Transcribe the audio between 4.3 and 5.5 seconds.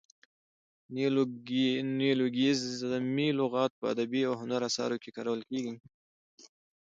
هنري اثارو کښي کارول